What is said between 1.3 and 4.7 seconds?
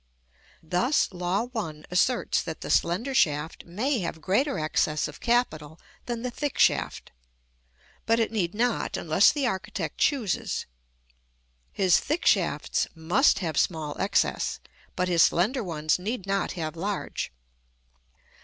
1 asserts that the slender shaft may have greater